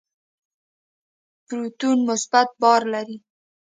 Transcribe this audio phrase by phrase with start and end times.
[1.45, 3.17] پروتون مثبت بار لري.